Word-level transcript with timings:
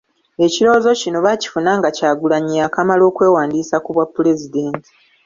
Ekirowoozo 0.45 0.89
kino 1.01 1.17
baakifuna 1.25 1.71
nga 1.77 1.89
Kyagulanyi 1.95 2.53
yaakamala 2.59 3.03
okwewandiisa 3.09 3.75
ku 3.83 3.89
bwapulezidenti. 3.95 4.89